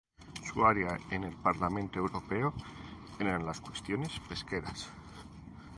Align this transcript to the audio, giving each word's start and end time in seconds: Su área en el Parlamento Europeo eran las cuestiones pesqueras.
Su 0.43 0.65
área 0.65 0.99
en 1.11 1.25
el 1.25 1.35
Parlamento 1.35 1.99
Europeo 1.99 2.55
eran 3.19 3.45
las 3.45 3.61
cuestiones 3.61 4.19
pesqueras. 4.27 4.89